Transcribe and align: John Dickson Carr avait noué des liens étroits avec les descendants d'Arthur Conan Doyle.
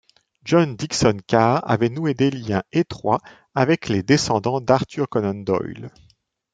John 0.45 0.75
Dickson 0.77 1.19
Carr 1.27 1.69
avait 1.69 1.91
noué 1.91 2.15
des 2.15 2.31
liens 2.31 2.63
étroits 2.71 3.21
avec 3.53 3.87
les 3.87 4.01
descendants 4.01 4.59
d'Arthur 4.59 5.07
Conan 5.07 5.35
Doyle. 5.35 5.91